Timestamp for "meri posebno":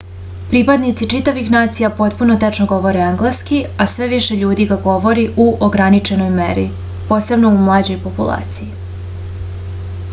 6.39-7.51